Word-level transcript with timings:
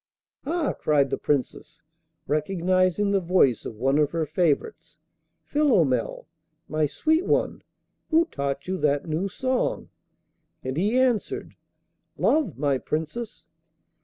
'Ah!' 0.47 0.73
cried 0.73 1.11
the 1.11 1.17
Princess, 1.19 1.83
recognizing 2.25 3.11
the 3.11 3.19
voice 3.19 3.65
of 3.65 3.75
one 3.75 3.99
of 3.99 4.09
her 4.09 4.25
favourites, 4.25 4.97
'Philomel, 5.43 6.27
my 6.67 6.87
sweet 6.87 7.23
one, 7.23 7.61
who 8.09 8.25
taught 8.31 8.67
you 8.67 8.79
that 8.79 9.05
new 9.07 9.27
song?' 9.29 9.89
And 10.63 10.75
he 10.75 10.97
answered: 10.97 11.53
'Love, 12.17 12.57
my 12.57 12.79
Princess. 12.79 13.47